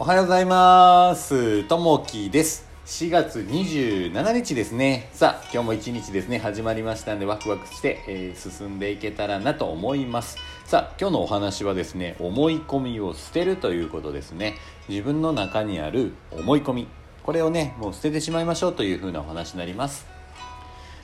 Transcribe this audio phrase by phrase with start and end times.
[0.00, 1.64] おはようございます。
[1.64, 2.68] ともきです。
[2.86, 5.10] 4月27日ですね。
[5.12, 6.38] さあ今日も一日ですね。
[6.38, 10.38] 始まりましたんでワクワクして、えー、進んでいけたらなと思います。
[10.66, 14.54] さあ今日のお話はですね思い込みを捨てるということですね。
[14.88, 16.86] 自分の中にある思い込み。
[17.24, 20.06] これをねもう捨ててしまいましょうというふうなお話になります。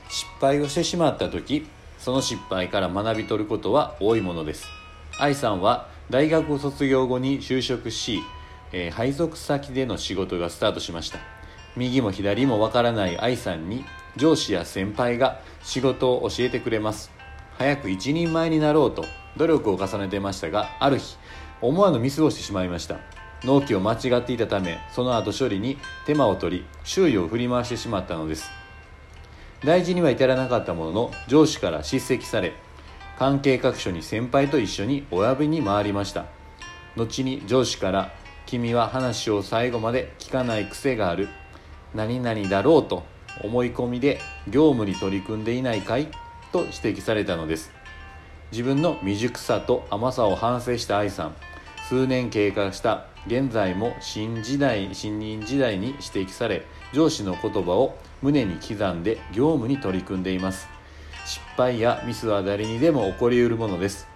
[0.09, 1.67] 失敗をしてしまった時
[1.99, 4.69] その失敗から学び取ることは多いものです。
[5.19, 8.21] 愛さんは大学を卒業後に就職し
[8.77, 11.21] えー、配属先での仕事がスタートしました。
[11.77, 13.85] 右も左もわからない愛さんに
[14.17, 17.13] 上司や先輩が仕事を教えてくれます。
[17.57, 19.05] 早く一人前になろうと
[19.37, 21.17] 努力を重ねてましたがある日
[21.61, 22.99] 思わぬミスをしてしまいました。
[23.45, 28.51] 納期を間違っていたためその後処理に手間を取り周囲を振り回してしまったのです。
[29.65, 32.55] 大事には至らなかったものの上司から叱責され
[33.20, 36.27] 関係各所に先輩と一緒にお詫びに回りました。
[36.97, 38.12] 後に上司から
[38.47, 41.28] 君は話を最後まで聞かない癖がある。
[41.95, 43.05] 何々だろうと
[43.42, 46.09] 思い込みで業務に取り組んでいないかい？
[46.53, 47.73] と指摘されたのです。
[48.53, 51.36] 自分の未熟さと甘さを反省した愛さん。
[51.89, 60.69] 数年経過した現在も新時代新任時代に指摘され上司の言葉を胸に刻んで業務に取り組んでいます。
[61.27, 64.06] 失敗やミスは誰にでも起こりうるものです。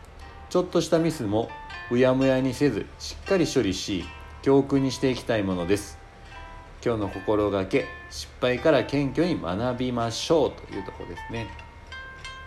[0.50, 1.48] ちょっとしたミスも
[1.91, 4.05] うやむやにせずしっかり処理し
[4.42, 5.98] 教訓にしていきたいものです。
[6.84, 11.67] 今日の心がけ失敗から謙虚に学びましょうというところですね。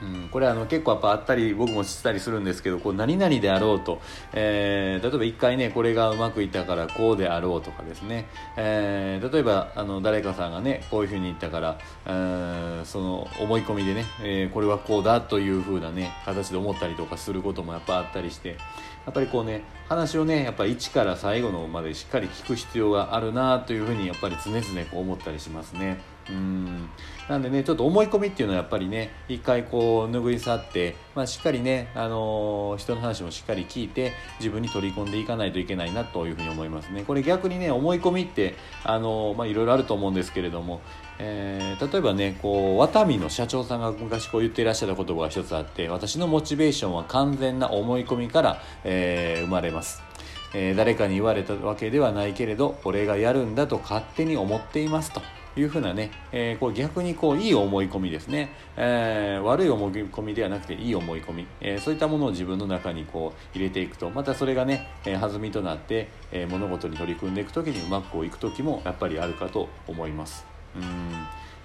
[0.01, 4.01] うん、これあの結構やっぱあったり僕もしたりするんですけどこう何々であろうと、
[4.33, 18.57] えー、例えば一回ねこれがうまくいったからこうであろうとかですね、えー、例えばあの誰かさんがねこういうふうに言ったから、えー、その思い込みでね、えこれはこうだというふうなね形で思ったりとかすることもやっぱあったりして
[19.05, 25.99] やっぱりこうね話をねやっぱ1から最後のまでしっかり聞く必要があるなというふうにやっぱり常々こう思ったりしますね。
[26.29, 26.89] うん。
[27.27, 37.03] なんでねちょっと思い込みっていうのはやっぱりね一回こう拭い去って、まあ、しっかりね、あのー、人の話もしっかり聞いて自分に取り込んでいかないといけないなというふうに思いますね。
[37.05, 40.81] これ逆にね思い込みって、あのー、まあ、いろいろあると思うんですけれども、
[41.19, 50.03] えー、例えばねこうワタミの社長さんが昔こう言っていらっしゃった言葉が一つあって私のモチベーションは完全な思い込みから、え、生まれます。
[50.53, 55.21] え、誰かに言われたわけではないけれど俺がやるんだと勝手に思っていますと。
[55.55, 70.45] いうふうなね、えー、こう逆にこういい思い込みですね、えー、悪い思い込みではなくていい思い込み、えそういったものを自分の中にこう入れていくとまたそれがね、え弾みとなって、え物事に取り組んでいく時にうまくこういく時もやっぱりあるかと思います。
[70.75, 70.83] うん。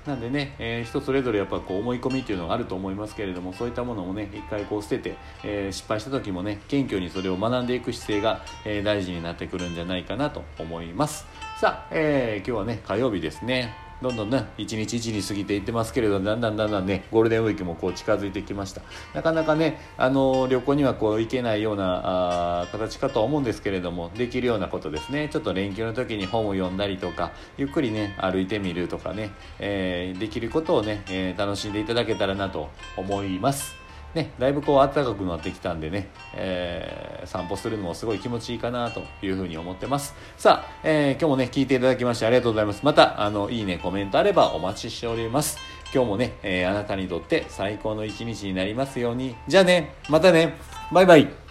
[0.06, 11.26] なんでね、えー、人それぞれやっぱこう思い込みっていうのがあると思いますけれどもそういったものをね一回こう捨てて、えー、失敗した時もね謙虚にそれを学んでいく姿勢が、えー、大事になってくるんじゃないかなと思います。
[11.58, 13.74] さあ、え今日はね火曜日ですね。
[14.02, 18.82] どんどんね一日一日過ぎていってますけれどだんだんだんだんねゴールデンウィークもこう近づいてきました。
[19.14, 25.30] なかなかねあの旅行にはこう行けないようなあ形かと思うんですけれどもできるようなことですね。
[25.32, 32.68] ちょっと連休の時に本を読んだりとかゆっくりね歩いてみるとかね、えー、できることをね、えー、楽しんでいただけたらなと
[32.98, 33.85] 思います。
[34.16, 40.14] ね、だいぶこう暖かくなってきたんでね、えー、散歩するのもすごい気持ちいいかなというふうに思ってます。
[40.38, 42.80] さあ、えー、今日もね、聞いていただきましてありがとうございます。
[42.82, 45.58] また、あの、いいね、コメントあればお待ちしております。
[45.94, 49.36] 今日もね、えー、あなたにとって最高の一日になりますように。
[49.46, 50.56] じゃあね、またね、
[50.90, 51.45] バイバイ。